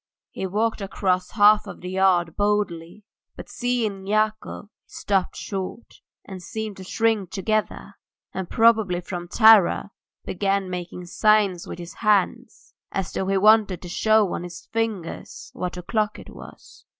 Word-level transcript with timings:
He 0.31 0.47
walked 0.47 0.81
across 0.81 1.29
half 1.29 1.65
the 1.65 1.87
yard 1.91 2.35
boldly, 2.35 3.03
but 3.35 3.47
seeing 3.49 4.07
Yakov 4.07 4.65
he 4.65 4.69
stopped 4.91 5.35
short, 5.35 6.01
and 6.25 6.41
seemed 6.41 6.77
to 6.77 6.83
shrink 6.83 7.29
together, 7.29 7.93
and 8.33 8.49
probably 8.49 8.99
from 9.01 9.27
terror, 9.27 9.91
began 10.25 10.71
making 10.71 11.05
signs 11.05 11.67
with 11.67 11.77
his 11.77 11.93
hands 11.93 12.73
as 12.91 13.13
though 13.13 13.27
he 13.27 13.37
wanted 13.37 13.79
to 13.83 13.89
show 13.89 14.33
on 14.33 14.41
his 14.41 14.65
fingers 14.73 15.51
what 15.53 15.77
o'clock 15.77 16.17
it 16.17 16.29
was. 16.31 16.83